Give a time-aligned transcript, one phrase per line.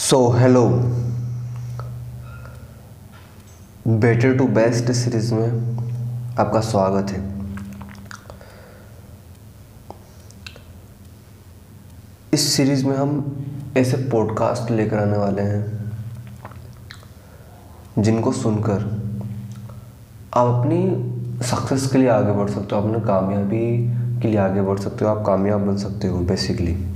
[0.00, 0.68] So hello
[3.86, 5.76] better to best series में
[6.38, 7.20] आपका स्वागत है।
[12.34, 13.44] इस सीरीज़ में हम
[13.76, 15.92] ऐसे पॉडकास्ट लेकर आने वाले हैं,
[17.98, 18.84] जिनको सुनकर
[20.34, 20.82] आप अपनी
[21.42, 23.92] सक्सेस के लिए आगे बढ़ सकते हो, अपने कामयाबी
[24.22, 26.89] के लिए आगे बढ़ सकते हो, आप कामयाब बन सकते हो बेसिकली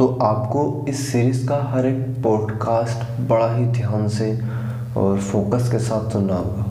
[0.00, 4.28] तो आपको इस सीरीज़ का हर एक पॉडकास्ट बड़ा ही ध्यान से
[4.96, 6.62] और फोकस के साथ सुनना होगा।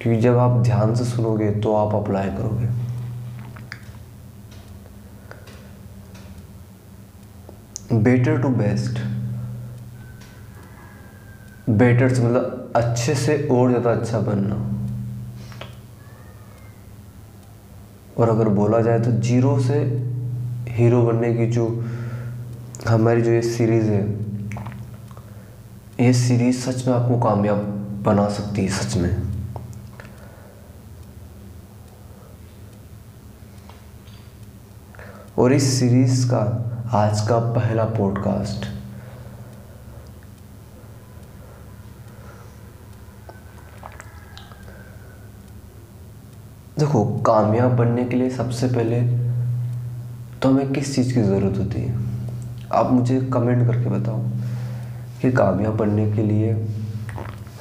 [0.00, 2.66] क्योंकि जब आप ध्यान से सुनोगे तो आप अप्लाई करोगे।
[7.94, 8.98] बेटर टू बेस्ट
[11.70, 14.56] बेटर से मतलब अच्छे से और ज़्यादा अच्छा बनना।
[18.18, 20.07] और अगर बोला जाए तो ज़ीरो से
[20.78, 21.84] हीरो बनने की जो
[22.88, 24.02] हमारी जो ये सीरीज़ है,
[26.00, 27.58] ये सीरीज़ सच में आपको कामयाब
[28.04, 29.28] बना सकती है, सच में।
[35.38, 36.44] और इस सीरीज़ का
[36.94, 38.66] आज का पहला पॉडकास्ट
[46.78, 49.27] देखो, कामयाब बनने के लिए सबसे पहले
[50.42, 51.94] तो हमें किस चीज़ की ज़रूरत होती है?
[52.72, 54.18] आप मुझे कमेंट करके बताओ
[55.22, 56.66] कि कामयाब बनने के लिए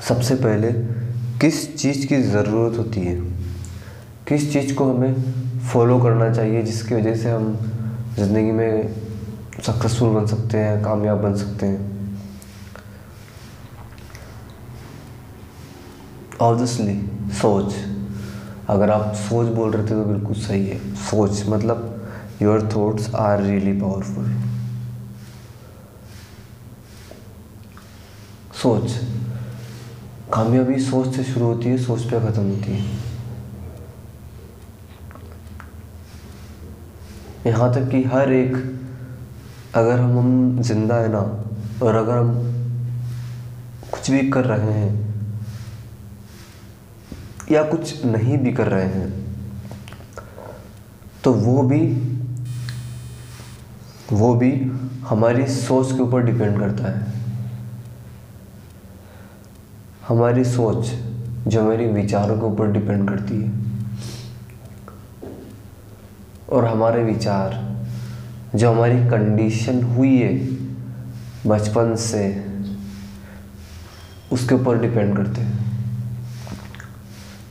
[0.08, 0.72] सबसे पहले
[1.40, 3.16] किस चीज़ की ज़रूरत होती है?
[4.28, 5.16] किस चीज़ को हमें
[5.60, 7.54] फॉलो करना चाहिए जिसकी वजह से हम
[8.16, 8.96] ज़िंदगी में
[9.66, 11.98] सक्सेसफुल बन सकते हैं, कामयाब बन सकते हैं?
[16.42, 17.00] ऑब्वियसली
[17.34, 17.76] सोच।
[18.70, 21.94] अगर आप सोच बोल रहे थे तो बिल्कुल सही है। सोच मतलब
[22.42, 24.28] your thoughts are really powerful.
[28.56, 28.92] सोच।
[30.34, 32.86] कामयाबी सोच से शुरू होती है, सोच पे ख़त्म होती है।
[37.48, 38.56] यहाँ तक कि हर एक,
[39.76, 41.20] अगर हम हम ज़िंदा है ना,
[41.84, 42.34] और अगर हम
[43.92, 44.92] कुछ भी कर रहे हैं,
[47.52, 49.10] या कुछ नहीं भी कर रहे हैं
[51.24, 51.80] तो वो भी
[54.12, 54.52] वो भी
[55.08, 57.16] हमारी सोच के ऊपर डिपेंड करता है।
[60.08, 60.92] हमारी सोच
[61.48, 63.52] जो हमारी विचारों के ऊपर डिपेंड करती है।
[66.50, 67.56] और हमारे विचार
[68.56, 70.34] जो हमारी कंडीशन हुई है
[71.48, 72.24] बचपन से,
[74.32, 75.66] उसके ऊपर डिपेंड करते हैं।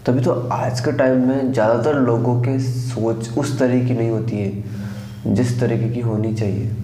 [0.06, 4.36] तभी तो आज के टाइम में ज़्यादातर लोगों के सोच उस तरह की नहीं होती
[4.36, 4.75] है।
[5.26, 6.76] जिस तरीके की होनी चाहिए।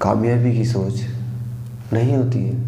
[0.00, 1.00] कामयाबी की सोच
[1.92, 2.66] नहीं होती है।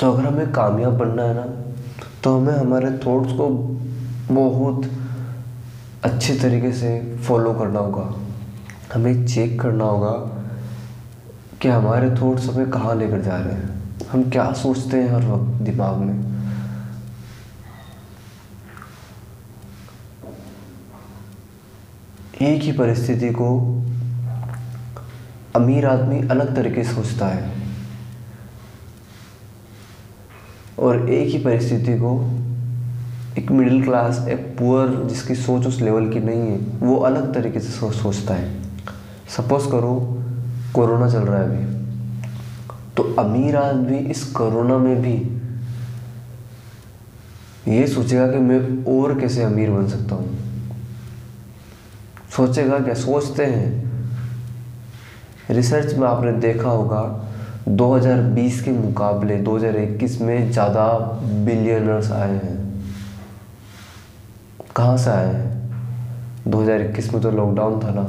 [0.00, 1.46] तो अगर हमें कामयाब बनना है ना
[2.24, 3.48] तो हमें हमारे थॉट्स को
[4.30, 4.90] बहुत
[6.04, 8.02] अच्छे तरीके से फॉलो करना होगा।
[8.94, 10.12] हमें चेक करना होगा
[11.62, 13.73] कि हमारे थॉट्स हमें कहाँ लेकर जा रहे हैं।
[14.14, 16.34] हम क्या सोचते हैं हर वक्त दिमाग में?
[22.42, 23.48] एक ही परिस्थिति को
[25.56, 27.52] अमीर आदमी अलग तरीके से सोचता है
[30.78, 32.14] और एक ही परिस्थिति को
[33.38, 37.60] एक मिडिल क्लास एक पुअर जिसकी सोच उस लेवल की नहीं है, वो अलग तरीके
[37.60, 38.62] से सोच सोचता है।
[39.36, 40.22] सपोज़ करो,
[40.74, 41.83] कोरोना चल रहा है अभी।
[42.96, 45.40] तो अमीर आदमी इस कोरोना में भी
[47.68, 50.38] ये सोचेगा कि मैं और कैसे अमीर बन सकता हूँ?
[52.36, 52.94] सोचेगा क्या?
[52.94, 53.84] सोचते हैं।
[55.50, 57.30] रिसर्च में आपने देखा होगा
[57.68, 62.84] 2020 के मुकाबले 2021 में ज़्यादा बिलियनर्स आए हैं।
[64.76, 65.72] कहाँ से आए हैं?
[66.48, 68.04] 2021 में तो लॉकडाउन था ना।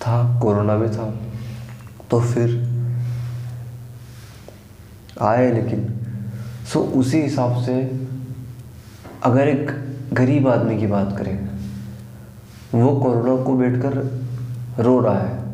[0.00, 1.14] था, कोरोना भी था।
[2.10, 2.65] तो फिर
[5.22, 5.86] आए लेकिन
[6.72, 7.74] सो उसी हिसाब से
[9.22, 9.70] अगर एक
[10.12, 11.48] गरीब आदमी की बात करें,
[12.74, 13.94] वो कोरोना को बैठकर
[14.84, 15.44] रो रहा है।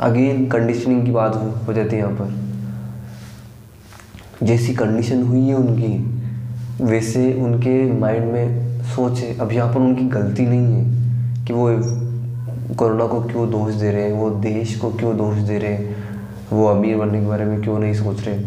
[0.00, 1.34] अगेन कंडीशनिंग की बात
[1.66, 2.28] हो जाती है यहाँ पर।
[4.42, 10.46] जैसी कंडीशन हुई है उनकी, वैसे उनके माइंड में सोच अब यहाँ पर उनकी गलती
[10.46, 10.84] नहीं है
[11.46, 11.68] कि वो
[12.78, 14.12] कोरोना को क्यों दोष दे रहे हैं?
[14.12, 15.96] वो देश को क्यों दोष दे रहे हैं?
[16.52, 18.38] वो अमीर बनने के बारे में क्यों नहीं सोच रहे?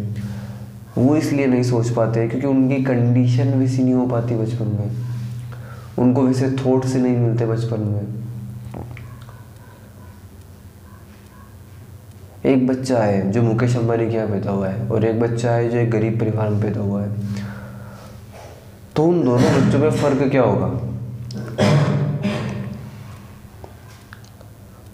[0.98, 4.92] वो इसलिए नहीं सोच पाते क्योंकि उनकी कंडीशन वैसी नहीं हो पाती बचपन में।
[5.98, 8.24] उनको वैसे थॉट से नहीं मिलते बचपन में।
[12.46, 15.70] एक बच्चा है जो मुकेश अंबानी के यहाँ पैदा हुआ है और एक बच्चा है
[15.70, 17.12] जो एक गरीब परिवार में पैदा हुआ है।
[18.96, 20.66] तो उन दोनों बच्चों में फ़र्क क्या होगा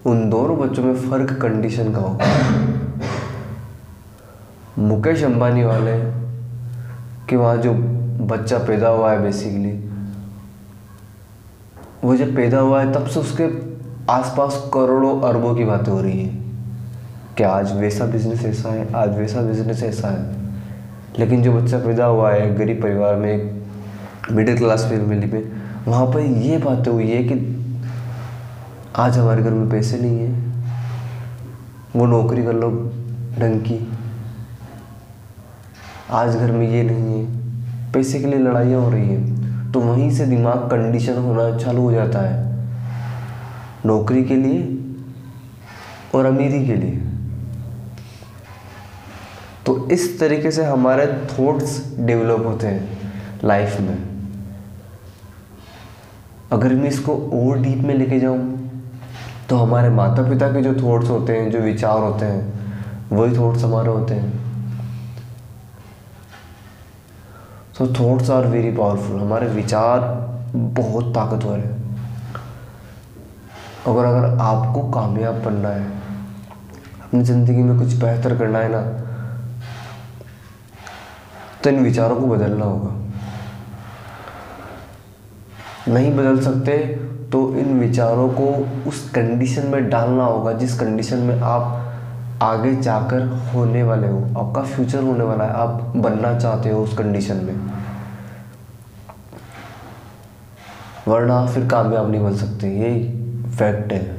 [0.06, 2.26] उन दोनों बच्चों में फ़र्क कंडीशन का होगा।
[4.78, 5.98] मुकेश अंबानी वाले
[7.28, 7.72] कि वहाँ जो
[8.26, 9.72] बच्चा पैदा हुआ है बेसिकली
[12.04, 13.48] वो जब पैदा हुआ है, तब से उसके
[14.12, 16.38] आसपास करोड़ों अरबों की बातें हो रही है
[17.36, 20.38] कि आज वैसा बिज़नेस ऐसा है, आज वैसा बिज़नेस ऐसा है।
[21.18, 23.62] लेकिन जो बच्चा पैदा हुआ है, गरीब परिवार में
[24.32, 25.52] मिडिल क्लास फैमिली में,
[25.88, 27.34] वहाँ पर ये बातें हुई है कि
[28.96, 30.28] आज हमारे घर में पैसे नहीं है।
[31.96, 32.70] वो नौकरी कर लो
[33.38, 33.92] ढंग की
[36.10, 40.10] आज घर में ये नहीं है। पैसे के लिए लड़ाइयाँ हो रही हैं। तो वहीं
[40.10, 42.66] से दिमाग कंडीशन होना चालू हो जाता है।
[43.86, 44.78] नौकरी के लिए
[46.14, 47.00] और अमीरी के लिए।
[49.66, 53.12] तो इस तरीके से हमारे थॉट्स डेवलप होते हैं
[53.44, 53.98] लाइफ में।
[56.52, 58.59] अगर मैं इसको और डीप में लेके जाऊँ
[59.50, 63.64] तो हमारे माता पिता के जो थॉट्स होते हैं, जो विचार होते हैं, वही थॉट्स
[63.64, 64.38] हमारे होते हैं।
[67.78, 70.00] So thoughts are very powerful हमारे विचार
[70.54, 71.78] बहुत ताकतवर है।
[73.86, 75.84] अगर अगर आपको कामयाब बनना है,
[77.02, 78.82] अपनी ज़िंदगी में कुछ बेहतर करना है ना
[81.64, 82.94] तो इन विचारों को बदलना होगा।
[85.88, 86.76] नहीं बदल सकते
[87.32, 88.46] तो इन विचारों को
[88.88, 91.76] उस कंडीशन में डालना होगा, जिस कंडीशन में आप
[92.42, 96.96] आगे जाकर होने वाले हो। आपका फ्यूचर होने वाला है, आप बनना चाहते हो उस
[96.98, 97.54] कंडीशन में।
[101.08, 103.02] वरना फिर कामयाब नहीं बन सकते, यही
[103.48, 104.18] फैक्ट है।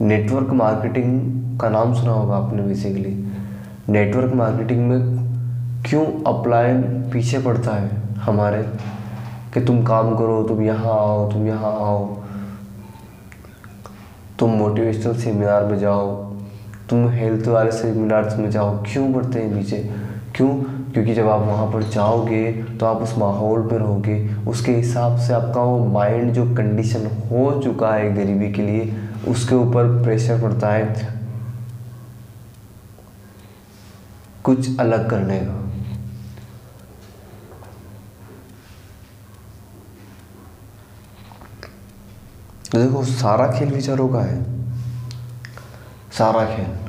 [0.00, 3.14] नेटवर्क मार्केटिंग का नाम सुना होगा आपने बेसिकली
[3.88, 5.15] नेटवर्क मार्केटिंग में
[5.86, 6.74] क्यों अप्लाई
[7.10, 7.90] पीछे पड़ता है
[8.20, 8.62] हमारे?
[9.54, 12.16] कि तुम काम करो, तुम यहाँ आओ, तुम यहाँ आओ।
[14.38, 16.06] तुम मोटिवेशनल सेमिनार में जाओ।
[16.90, 19.90] तुम हेल्थ वाले सेमिनार्स में जाओ। क्यों पढ़ते हैं पीछे?
[20.34, 20.62] क्यों?
[20.92, 25.34] क्योंकि जब आप वहाँ पर जाओगे तो आप उस माहौल में रहोगे। उसके हिसाब से
[25.34, 28.96] आपका वो माइंड जो कंडीशन हो चुका है गरीबी के लिए,
[29.28, 31.14] उसके ऊपर प्रेशर पड़ता है।
[34.44, 35.65] कुछ अलग करने का।
[42.78, 44.44] देखो, सारा खेल विचारों का है।
[46.12, 46.86] सारा खेल।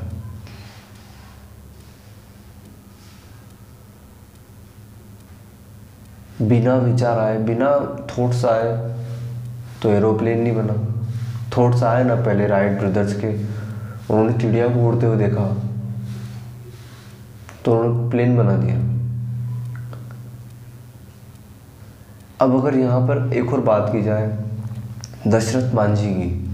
[6.47, 7.71] बिना विचार आए, बिना
[8.11, 8.95] थॉट्स आए
[9.81, 11.05] तो एरोप्लेन नहीं बना।
[11.57, 13.43] थॉट्स आए ना पहले राइट ब्रदर्स के।
[14.13, 15.57] उन्होंने चिड़िया को उड़ते हुए देखा।
[17.65, 18.75] तो उन्होंने प्लेन बना दिया।
[22.45, 24.37] अब अगर यहाँ पर एक और बात की जाए
[25.27, 26.47] दशरथ मांझी की।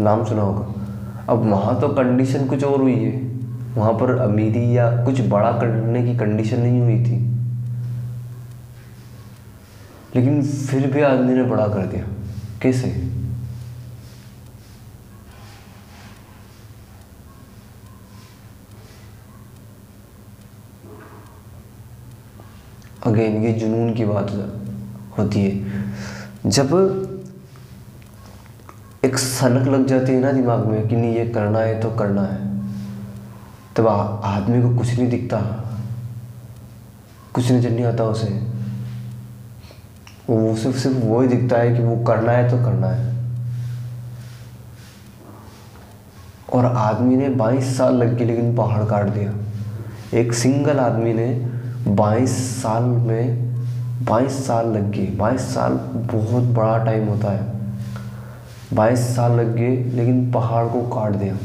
[0.00, 0.74] नाम सुना होगा।
[1.28, 3.28] अब वहाँ तो कंडीशन कुछ और हुई है।
[3.74, 7.28] वहाँ पर अमीरी या कुछ बड़ा करने की कंडीशन नहीं हुई थी।
[10.16, 12.04] लेकिन फिर भी आदमी ने बड़ा कर दिया।
[12.62, 12.90] कैसे?
[23.06, 24.58] अगेन, ये जुनून की बात
[25.18, 25.84] होती है।
[26.46, 26.68] जब
[29.04, 32.22] एक सनक लग जाती है ना दिमाग में कि नहीं, ये करना है तो करना
[32.22, 32.58] है।
[33.76, 33.86] तब
[34.24, 35.64] आदमी को कुछ नहीं दिखता।
[37.34, 38.42] कुछ नहीं नहीं आता उसे।
[40.30, 43.16] वो सिर्फ़ सिर्फ़ वो ही दिखता है कि वो करना है तो करना है।
[46.52, 49.34] और आदमी ने 22 साल लग के लेकिन पहाड़ काट दिया।
[50.18, 51.48] एक सिंगल आदमी ने
[51.88, 53.54] बाईस साल में,
[54.04, 57.57] बाईस साल लग गए बाईस साल बहुत बड़ा टाइम होता है।
[58.74, 61.36] बाईस साल लग गए, लेकिन पहाड़ को काट दिया।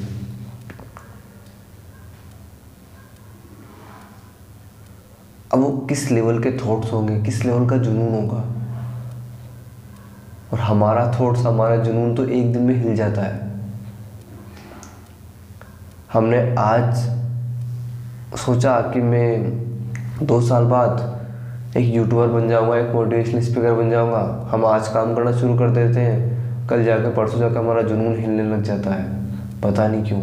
[5.54, 8.44] अब वो किस लेवल के थॉट्स होंगे, किस लेवल का जुनून होगा?
[10.54, 13.52] और हमारा थॉट्स हमारा जुनून तो एक दिन में हिल जाता है।
[16.14, 16.96] हमने आज
[18.38, 24.50] सोचा कि मैं दो साल बाद एक यूट्यूबर बन जाऊँगा, एक मोटिवेशनल स्पीकर बन जाऊँगा।
[24.52, 26.33] हम आज काम करना शुरू कर देते हैं।
[26.74, 29.26] कल जाकर परसों जाकर हमारा जुनून हिलने लग जाता है।
[29.62, 30.22] पता नहीं क्यों।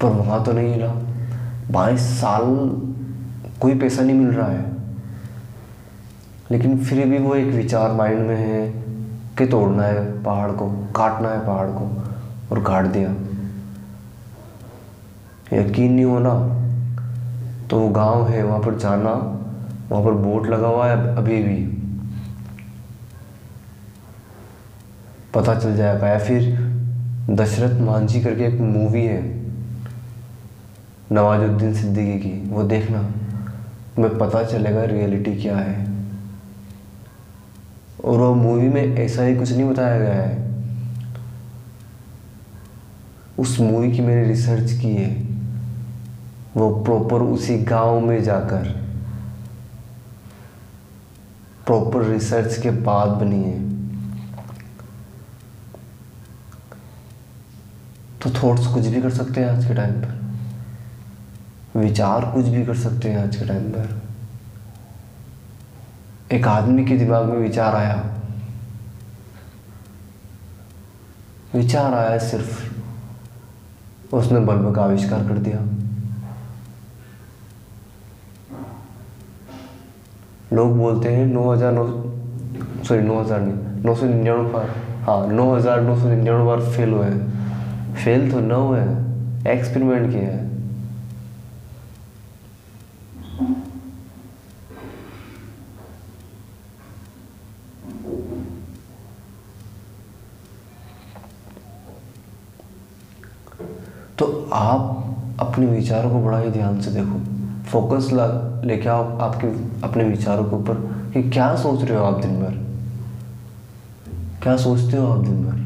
[0.00, 0.88] पर वहाँ तो नहीं हिला।
[1.70, 2.42] बाईस साल
[3.60, 4.72] कोई पैसा नहीं मिल रहा है।
[6.50, 8.84] लेकिन फिर भी वो एक विचार माइंड में है
[9.38, 12.02] कि तोड़ना है पहाड़ को, काटना है पहाड़ को
[12.52, 13.10] और काट दिया।
[15.58, 16.34] यकीन नहीं होना
[17.68, 19.38] तो वो गाँव है, वहाँ पर जाना
[19.92, 21.78] वहाँ पर बोट लगा हुआ है अभी भी।
[25.34, 26.58] पता चल जाएगा। या फिर
[27.30, 29.42] दशरथ मांझी करके एक मूवी है,
[31.12, 33.02] नवाजुद्दीन सिद्दीकी की। वो देखना।
[33.96, 35.92] तुम्हें पता चलेगा रियलिटी क्या है।
[38.04, 40.52] और वो मूवी में ऐसा ही कुछ नहीं बताया गया है।
[43.38, 45.28] उस मूवी की मैंने रिसर्च की है।
[46.56, 48.81] वो प्रॉपर उसी गाँव में जाकर
[51.66, 53.72] प्रॉपर रिसर्च के बाद बनी है।
[58.20, 60.22] तो थॉट्स कुछ भी कर सकते हैं आज के टाइम पर।
[61.80, 64.02] विचार कुछ भी कर सकते हैं आज के टाइम पर।
[66.32, 68.14] एक आदमी के दिमाग में विचार आया।
[71.54, 72.72] विचार आया सिर्फ़।
[74.14, 75.81] उसने बल्ब का आविष्कार कर दिया।
[80.52, 81.86] लोग बोलते हैं नौ हज़ार नौ
[82.84, 84.68] सॉरी नौ हज़ार नहीं, नौ सौ निन्यानवे बार।
[85.02, 89.50] हाँ नौ हज़ार नौ सौ निन्यानवे बार फेल हुए हैं। फेल तो न हुए हैं
[89.50, 90.40] एक्सपेरिमेंट किया है।
[104.18, 108.26] तो आप अपने विचारों को बड़ा ही ध्यान से देखो। फोकस ला,
[108.64, 109.46] लेके आओ आपके,
[109.86, 110.74] अपने विचारों के ऊपर
[111.14, 112.62] कि क्या सोच रहे हो आप दिन भर?
[114.42, 115.62] क्या सोचते हो आप दिन भर?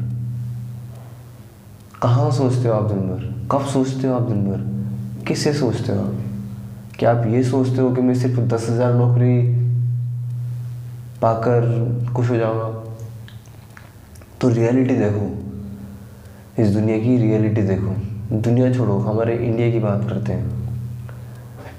[2.01, 3.47] कहाँ सोचते हो आप दिन भर?
[3.51, 4.77] कब सोचते हो आप दिन भर?
[5.25, 6.15] किससे सोचते हो आप?
[6.99, 9.41] क्या आप ये सोचते हो कि मैं सिर्फ़ दस हज़ार नौकरी
[11.21, 11.65] पाकर
[12.15, 12.93] खुश हो जाऊँगा?
[14.41, 15.43] तो रियलिटी देखो।
[16.61, 17.95] इस दुनिया की रियलिटी देखो।
[18.37, 20.66] दुनिया छोड़ो, हमारे इंडिया की बात करते हैं।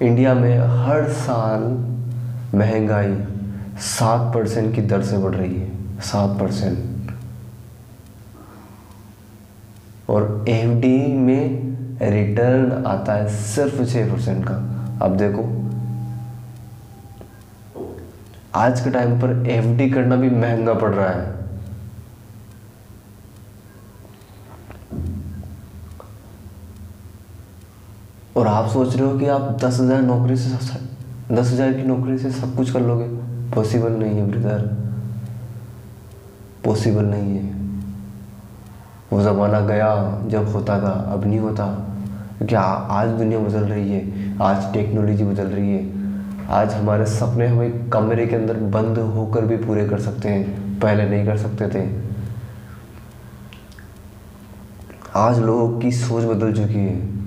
[0.02, 1.60] इंडिया में हर साल
[2.58, 3.16] महँगाई
[3.78, 7.10] सात परसेंट की दर से बढ़ रही है, सात परसेंट।
[10.10, 10.68] और एफ़
[11.16, 11.68] में
[12.02, 14.54] रिटर्न आता है सिर्फ़ छः परसेंट का।
[15.02, 15.42] अब देखो,
[18.54, 21.37] आज के टाइम पर एफ़ करना भी महँगा पड़ रहा है।
[28.38, 30.50] और आप सोच रहे हो कि आप दस हज़ार नौकरी से
[31.34, 33.04] दस हज़ार की नौकरी से सब कुछ कर लोगे?
[33.54, 34.60] पॉसिबल नहीं है, ब्रदर।
[36.64, 37.56] पॉसिबल नहीं है।
[39.12, 41.66] वो ज़माना गया, जब होता था, अब नहीं होता।
[42.38, 47.62] क्योंकि आज दुनिया बदल रही है, आज टेक्नोलॉजी बदल रही है। आज हमारे सपने हम
[47.62, 51.68] एक कमरे के अंदर बंद होकर भी पूरे कर सकते हैं, पहले नहीं कर सकते
[51.68, 51.86] थे।
[55.16, 57.17] आज लोगों की सोच बदल चुकी है।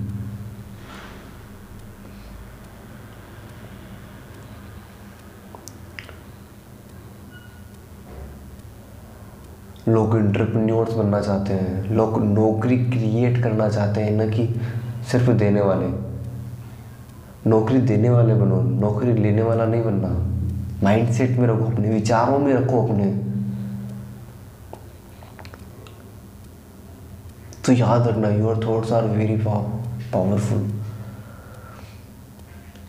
[9.87, 14.61] लोग इंटरप्रन्योर्स बनना चाहते हैं, लोग नौकरी क्रिएट करना चाहते हैं, न कि
[15.11, 15.87] सिर्फ़ देने वाले।
[17.49, 20.09] नौकरी देने वाले बनो, नौकरी लेने वाला नहीं बनना।
[20.83, 23.05] माइंडसेट में रखो, अपने विचारों में रखो अपने।
[27.65, 30.81] तो याद रखना your thoughts are very powerful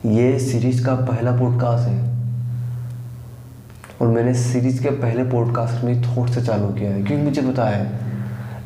[0.06, 2.21] ये सीरीज़ का पहला पॉडकास्ट है।
[4.02, 7.64] और मैंने सीरीज़ के पहले पॉडकास्ट में थॉट से चालू किया है, क्योंकि मुझे पता
[7.64, 8.00] है,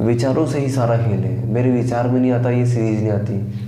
[0.00, 3.62] विचारों से ही सारा खेल है। मेरे विचार में नहीं आता, ये सीरीज़ नहीं आती।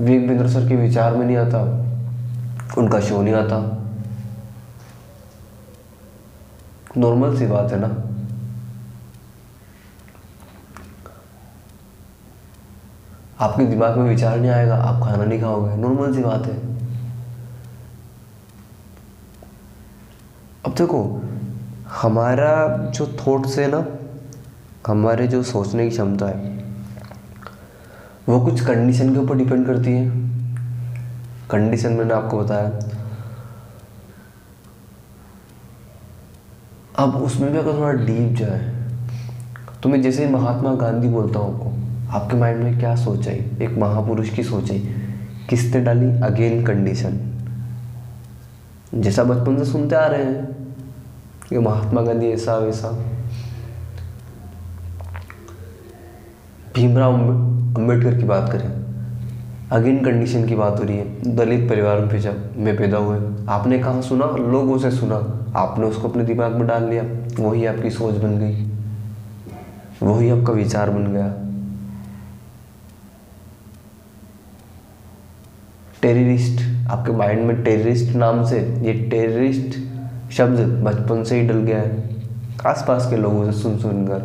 [0.00, 1.58] विवेक बिंद्र सर के विचार में नहीं आता,
[2.78, 3.82] उनका शो नहीं आता।
[6.96, 8.05] नॉर्मल सी बात है ना?
[13.40, 16.56] आपके दिमाग में विचार नहीं आएगा, आप खाना नहीं खाओगे। नॉर्मल सी बात है।
[20.66, 21.02] अब देखो,
[22.02, 23.84] हमारा जो थॉट्स है ना,
[24.86, 26.54] हमारे जो सोचने की क्षमता है,
[28.28, 30.08] वो कुछ कंडीशन के ऊपर डिपेंड करती है।
[31.50, 32.70] कंडीशन मैंने आपको बताया।
[36.98, 38.74] अब उसमें भी अगर थोड़ा डीप जाए
[39.82, 41.75] तो मैं जैसे महात्मा गांधी बोलता हूँ आपको
[42.10, 43.44] आपके माइंड में क्या सोच आई?
[43.62, 44.78] एक महापुरुष की सोच आई,
[45.50, 47.18] किसने डाली अगेन कंडीशन
[48.94, 50.56] जैसा बचपन से सुनते आ रहे हैं,
[51.48, 52.88] कि महात्मा गांधी ऐसा वैसा।
[56.74, 58.72] भीमराव अंबेडकर की बात करें।
[59.72, 63.78] अगेन कंडीशन की बात हो रही है। दलित परिवार में भेजा में पैदा हुए आपने
[63.78, 64.26] कहा सुना?
[64.26, 67.02] लोगों से सुना। आपने उसको अपने दिमाग में डाल लिया।
[67.42, 68.70] वही आपकी सोच बन गई।
[70.02, 71.45] वही आपका विचार बन गया।
[76.02, 79.78] टेररिस्ट, आपके माइंड में टेररिस्ट नाम से ये टेररिस्ट
[80.32, 82.16] शब्द बचपन से ही डल गया है।
[82.66, 84.18] आसपास के लोगों से सुन सुनकर।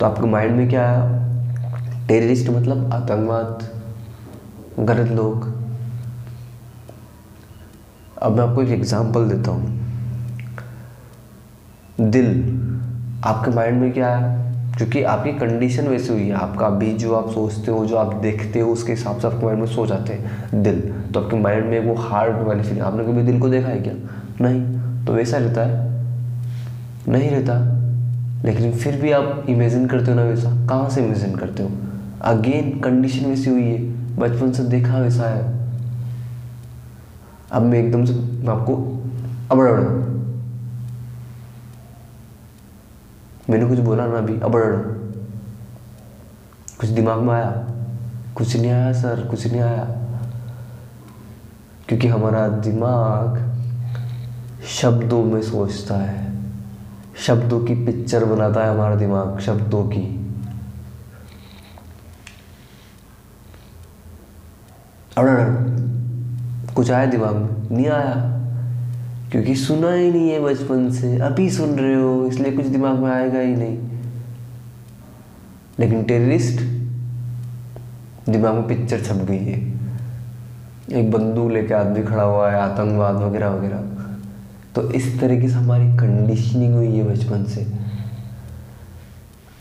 [0.00, 2.06] तो आपके माइंड में क्या आया?
[2.08, 3.68] टेररिस्ट मतलब आतंकवाद,
[4.80, 5.44] गलत लोग।
[8.22, 9.78] अब मैं आपको एक एग्जांपल देता हूँ।
[12.00, 12.28] दिल,
[13.24, 14.49] आपके माइंड में क्या है
[14.80, 18.60] क्योंकि आपकी कंडीशन वैसी हुई है। आपका अभी जो आप सोचते हो, जो आप देखते
[18.60, 20.80] हो, उसके हिसाब से आपके माइंड में सो जाते हैं दिल।
[21.14, 23.92] तो आपके माइंड में वो हार्ट वाली फीलिंग आपने कभी दिल को देखा है क्या?
[24.40, 26.04] नहीं। तो वैसा रहता है।
[27.08, 27.80] नहीं रहता।
[28.44, 31.70] लेकिन फिर भी आप इमेजिन करते हो ना वैसा। कहाँ से इमेजिन करते हो?
[32.22, 33.78] अगेन कंडीशन वैसी हुई है।
[34.16, 35.54] बचपन से देखा वैसा है।
[37.52, 38.12] अब मैं एकदम से
[38.48, 38.74] आपको
[39.52, 39.68] अबड़
[43.50, 44.76] मैंने कुछ बोला ना अभी अबड़
[46.80, 47.66] कुछ दिमाग में आया?
[48.34, 49.84] कुछ नहीं आया, सर, कुछ नहीं आया।
[51.88, 53.50] क्योंकि हमारा दिमाग
[54.66, 56.32] शब्दों में सोचता है।
[57.26, 60.16] शब्दों की पिक्चर बनाता है हमारा दिमाग, शब्दों की।
[66.74, 67.76] कुछ आया दिमाग में?
[67.76, 68.39] नहीं आया।
[69.32, 73.10] क्योंकि सुना ही नहीं है बचपन से। अभी सुन रहे हो, इसलिए कुछ दिमाग में
[73.10, 73.78] आएगा ही नहीं।
[75.78, 76.60] लेकिन टेररिस्ट
[78.30, 79.80] दिमाग में पिक्चर छप गई है।
[80.92, 83.82] एक बंदूक लेके आदमी खड़ा हुआ है, आतंकवाद वगैरह वगैरह।
[84.74, 87.72] तो इस तरीके से हमारी कंडीशनिंग हुई है बचपन से।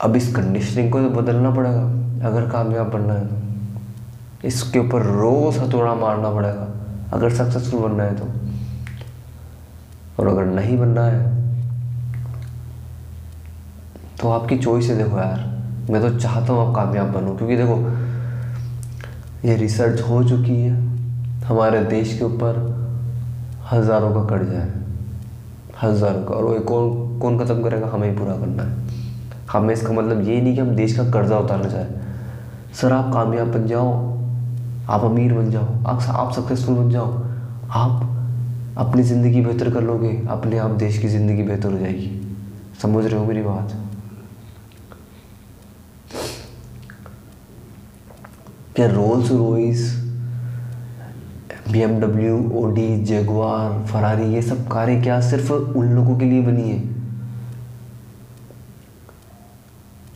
[0.02, 1.84] अब इस कंडीशनिंग को तो बदलना पड़ेगा,
[2.28, 3.36] अगर कामयाब बनना है तो।
[4.48, 6.68] इसके ऊपर रोज हथौड़ा मारना पड़ेगा,
[7.14, 8.39] अगर सक्सेसफुल बनना है तो।
[10.20, 11.38] और अगर नहीं बनना है
[14.20, 15.48] तो आपकी चॉइस है देखो यार।
[15.90, 17.76] मैं तो चाहता हूँ आप कामयाब बनो, क्योंकि देखो,
[19.46, 20.74] ये रिसर्च हो चुकी है।
[21.44, 22.58] हमारे देश के ऊपर
[23.72, 24.74] हज़ारों का कर्जा है
[25.84, 27.88] हज़ारों का। और वो कौन कौन ख़त्म करेगा?
[27.88, 28.88] हमें ही पूरा करना है।
[29.52, 33.52] हमें इसका मतलब ये नहीं कि हम देश का कर्जा उतारना चाहें। सर, आप कामयाब
[33.54, 33.94] बन जाओ।
[34.90, 37.08] आप अमीर बन जाओ। आप आप सक्सेसफुल बन जाओ।
[37.72, 38.04] आप
[38.80, 42.10] अपनी ज़िंदगी बेहतर कर लोगे, अपने आप देश की ज़िंदगी बेहतर हो जाएगी।
[42.82, 43.74] समझ रहे हो मेरी बात?
[48.76, 49.82] क्या Rolls Royce
[51.72, 56.42] B M W Audi Jaguar Ferrari ये सब कारें क्या सिर्फ़ उन लोगों के लिए
[56.42, 56.80] बनी है?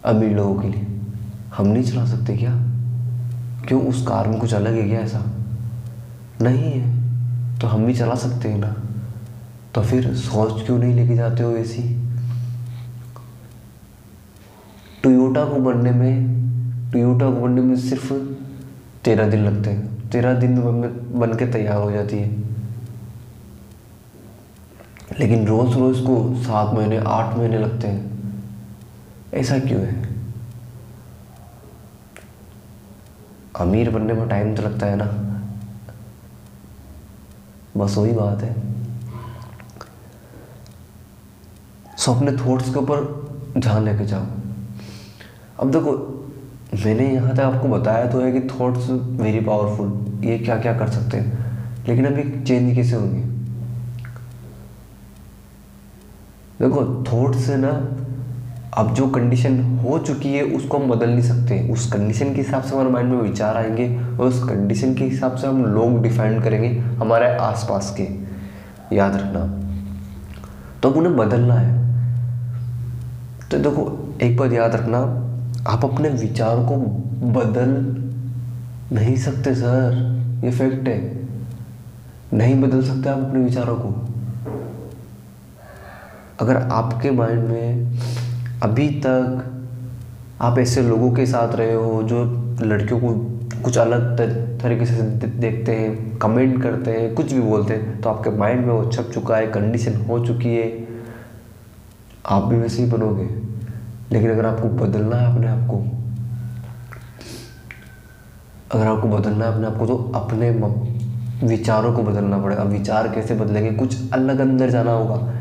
[0.05, 0.87] अमीर लोगों के लिए।
[1.55, 2.55] हम नहीं चला सकते क्या?
[3.67, 3.81] क्यों?
[3.81, 5.23] उस कार में कुछ अलग है क्या ऐसा?
[6.41, 7.02] नहीं है।
[7.63, 8.75] तो हम भी चला सकते हैं ना।
[9.75, 11.83] तो फिर सोच क्यों नहीं लेके जाते हो ऐसी?
[15.03, 16.43] टोयोटा को बनने में
[16.91, 18.13] टोयोटा को बनने में सिर्फ़
[19.03, 22.29] तेरह दिन लगते हैं। तेरह दिन में बन के तैयार हो जाती है।
[25.19, 28.33] लेकिन रोज रोज को सात महीने, आठ महीने लगते हैं।
[29.33, 30.09] ऐसा क्यों है?
[33.59, 35.29] अमीर बनने में टाइम तो लगता है ना।
[37.77, 38.55] बस वही बात है।
[41.97, 43.01] सो अपने थॉट्स के ऊपर
[43.57, 44.25] ध्यान लेके जाओ।
[45.59, 45.91] अब देखो,
[46.75, 50.89] मैंने यहाँ तक आपको बताया तो है कि थॉट्स वेरी पावरफुल ये क्या क्या कर
[50.89, 53.21] सकते हैं, लेकिन अभी चेंज कैसे होंगे?
[56.59, 57.71] देखो थॉट्स से ना
[58.77, 62.63] अब जो कंडीशन हो चुकी है, उसको हम बदल नहीं सकते। उस कंडीशन के हिसाब
[62.63, 66.41] से हमारे माइंड में विचार आएँगे और उस कंडीशन के हिसाब से हम लोग डिफाइन
[66.41, 68.23] करेंगे हमारे आसपास के।
[68.95, 69.59] याद रखना।
[70.83, 71.83] तो अब उन्हें बदलना है।
[73.51, 74.97] तो देखो, एक बात याद रखना,
[75.71, 76.75] आप अपने विचार को
[77.27, 78.03] बदल
[78.95, 80.13] नहीं सकते, सर।
[80.45, 81.19] ये फैक्ट है।
[82.33, 84.07] नहीं बदल सकते आप अपने विचारों को।
[86.39, 87.93] अगर आपके माइंड में
[88.63, 89.43] अभी तक
[90.41, 92.23] आप ऐसे लोगों के साथ रहे हो जो
[92.61, 93.09] लड़कियों को
[93.63, 94.17] कुछ अलग
[94.61, 95.01] तरीके से
[95.39, 99.11] देखते हैं कमेंट करते हैं, कुछ भी बोलते हैं तो आपके माइंड में वो छप
[99.13, 100.87] चुका है कंडीशन हो चुकी है।
[102.25, 103.27] आप भी वैसे ही बनोगे।
[104.11, 105.83] लेकिन अगर आपको बदलना है अपने आप को,
[108.71, 110.49] अगर आपको बदलना है अपने आप को तो अपने
[111.47, 113.71] विचारों को बदलना पड़ेगा। विचार कैसे बदलेंगे?
[113.71, 115.33] कुछ अलग अंदर जाना होगा।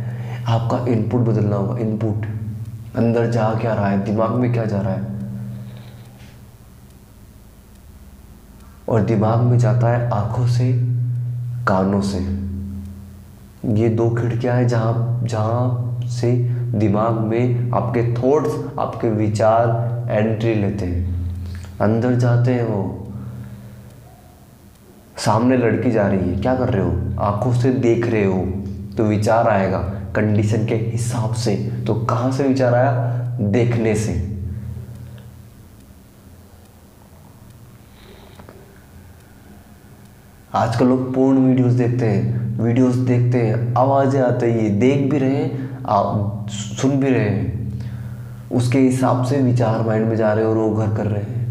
[0.49, 2.27] आपका इनपुट बदलना होगा इनपुट
[2.97, 4.05] अंदर जा क्या रहा है?
[4.05, 5.07] दिमाग में क्या जा रहा है?
[8.89, 10.73] और दिमाग में जाता है आँखों से,
[11.69, 12.19] कानों से।
[13.75, 16.33] ये दो खिड़कियाँ हैं जहाँ जहाँ से
[16.75, 19.69] दिमाग में आपके थॉट्स आपके विचार
[20.11, 21.13] एंट्री लेते हैं।
[21.81, 23.09] अंदर जाते हैं वो।
[25.17, 27.23] सामने लड़की जा रही है। क्या कर रहे हो?
[27.23, 28.45] आँखों से देख रहे हो
[28.97, 33.13] तो विचार आएगा। कंडीशन के हिसाब से। तो कहाँ से विचार आया?
[33.41, 34.33] देखने से।
[40.55, 45.19] आजकल लोग पूर्ण वीडियोस देखते हैं। वीडियोस देखते हैं। आवाज़ें आते हैं। ये देख भी
[45.19, 47.63] रहे हैं, आप सुन भी रहे हैं।
[48.53, 51.43] उसके हिसाब से विचार माइंड में जा रहे हैं और वो घर कर रहे हैं।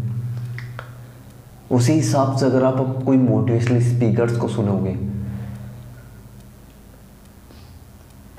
[1.70, 5.11] उसी हिसाब से अगर आप कोई मोटिवेशनल स्पीकर्स को सुनोगे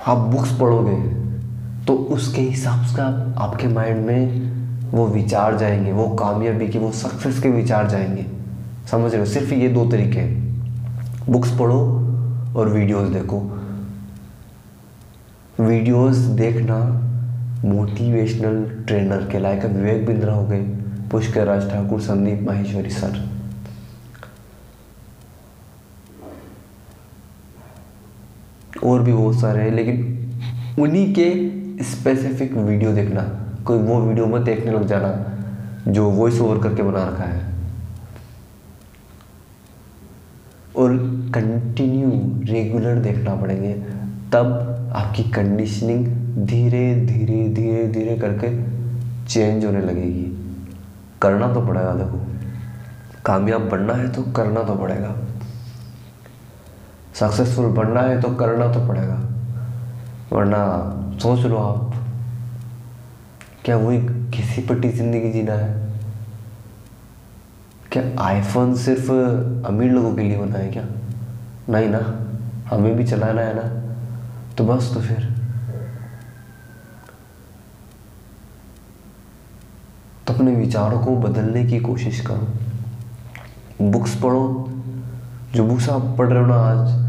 [0.07, 1.23] आप बुक्स पढ़ोगे
[1.85, 4.53] तो उसके हिसाब से आप, आपके माइंड में
[4.91, 8.25] वो विचार जाएँगे, वो कामयाबी के, वो सक्सेस के विचार जाएँगे।
[8.91, 9.25] समझ रहे हो?
[9.25, 10.63] सिर्फ़ ये दो तरीके हैं।
[11.29, 11.79] बुक्स पढ़ो
[12.55, 13.59] और वीडियोस देखो।
[15.59, 16.79] वीडियोस देखना
[17.65, 20.61] मोटिवेशनल ट्रेनर के लायक विवेक बिंद्रा हो गए,
[21.11, 23.32] पुष्कर राज ठाकुर, संदीप माहेश्वरी सर।
[28.83, 30.19] और भी बहुत सारे हैं, लेकिन
[30.79, 33.21] उन्हीं के स्पेसिफिक वीडियो देखना।
[33.65, 35.11] कोई वो वीडियो मत देखने लग जाना,
[35.91, 37.53] जो वॉइस ओवर करके बना रखा है।
[40.75, 40.97] और
[41.33, 42.09] कंटिन्यू
[42.53, 43.73] रेगुलर देखना पड़ेंगे।
[44.33, 46.07] तब आपकी कंडीशनिंग
[46.47, 48.63] धीरे धीरे धीरे धीरे करके
[49.27, 50.55] चेंज होने लगेगी।
[51.21, 52.19] करना तो पड़ेगा, देखो।
[53.25, 55.15] कामयाब बनना है तो करना तो पड़ेगा।
[57.15, 59.15] सक्सेसफुल बनना है तो करना तो पड़ेगा।
[60.31, 60.59] वरना
[61.21, 61.93] सोच लो आप,
[63.65, 63.97] क्या वही
[64.31, 65.81] किसी पट्टी ज़िंदगी जीना है?
[67.91, 69.11] क्या आईफोन सिर्फ़
[69.67, 70.83] अमीर लोगों के लिए बना है क्या?
[71.69, 71.99] नहीं ना,
[72.69, 73.63] हमें भी चलाना है ना
[74.57, 75.31] तो बस तो फिर।
[80.27, 84.69] तो अपने विचारों को बदलने की कोशिश करो। बुक्स पढ़ो,
[85.53, 87.02] जो बुक्स आप पढ़ रहे हो ना आज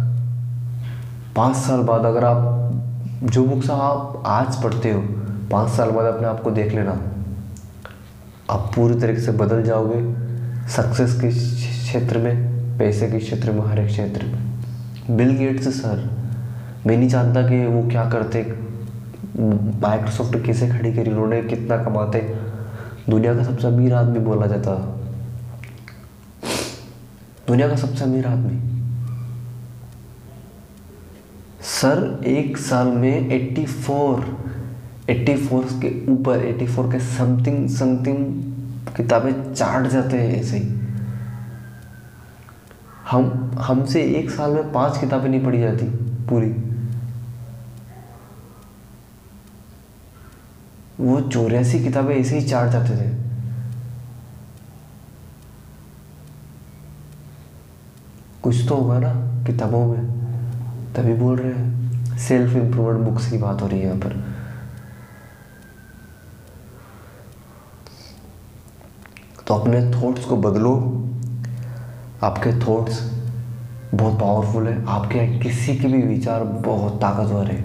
[1.37, 5.01] पाँच साल बाद अगर आप जो बुक्स आप आज पढ़ते हो,
[5.51, 6.92] पाँच साल बाद अपने आप को देख लेना,
[8.51, 10.01] आप पूरी तरीके से बदल जाओगे
[10.68, 16.11] सक्सेस के क्षेत्र में, पैसे के क्षेत्र में, हर एक क्षेत्र में। बिल गेट्स सर,
[16.87, 18.42] मैं नहीं जानता कि वो क्या करते,
[19.83, 22.18] माइक्रोसॉफ्ट कैसे खड़ी करी, उन्होंने कितना कमाते।
[23.11, 24.75] दुनिया का सबसे अमीर आदमी बोला जाता।
[27.49, 28.73] दुनिया का सबसे अमीर आदमी।
[31.64, 34.24] सर, एक साल में 84
[35.11, 38.42] 84 के ऊपर 84 के समथिंग समथिंग
[38.96, 40.68] किताबें चाट जाते हैं ऐसे ही।
[43.11, 45.85] हम, हमसे एक साल में पाँच किताबें नहीं पढ़ी जाती
[46.27, 46.55] पूरी।
[51.00, 53.14] वो चौरासी किताबें ऐसे ही चाट जाते थे।
[58.42, 60.23] कुछ तो होगा ना किताबों में।
[60.96, 64.22] तभी बोल रहे हैं। सेल्फ इम्प्रूवमेंट बुक्स की बात हो रही है यहाँ पर।
[69.46, 70.74] तो अपने थॉट्स को बदलो।
[72.22, 73.00] आपके थॉट्स
[73.94, 77.62] बहुत पावरफुल है। आपके किसी के भी विचार बहुत ताकतवर है।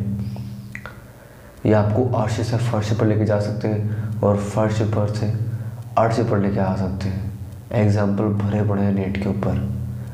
[1.66, 5.34] ये आपको अर्श से फर्श पर लेके जा सकते हैं और फर्श पर से
[5.98, 7.32] अर्श पर लेके आ सकते हैं।
[7.76, 9.58] एग्ज़ाम्पल भरे पड़े हैं नेट के ऊपर।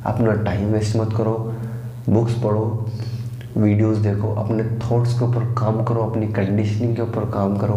[0.06, 1.38] अपना टाइम वेस्ट मत करो।
[2.10, 2.85] बुक्स पढ़ो।
[3.58, 7.76] वीडियोस देखो अपने थॉट्स के ऊपर काम करो अपनी कंडीशनिंग के ऊपर काम करो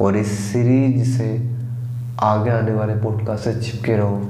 [0.00, 1.26] और इस सीरीज़ से
[2.20, 4.20] आगे आने वाले पॉडकास्ट से चिपके रहो।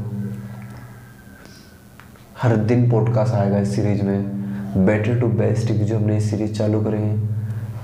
[2.42, 6.52] हर दिन पॉडकास्ट आएगा इस सीरीज़ में। बेटर टू बेस्ट की जो हमने इस सीरीज़
[6.52, 7.16] चालू करी है।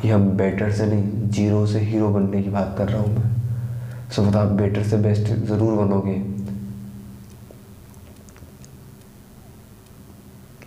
[0.05, 4.11] ये हम बेटर से नहीं ज़ीरो से हीरो बनने की बात कर रहा हूँ मैं।
[4.11, 6.23] सो बता आप बेटर से बेस्ट ज़रूर बनोगे।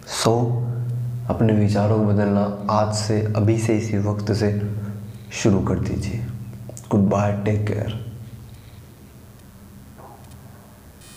[0.08, 0.71] सो so,
[1.32, 4.62] अपने विचारों को बदलना आज से, अभी से, इसी वक्त से
[5.32, 6.26] शुरू कर दीजिए।
[6.92, 8.11] Good bye take care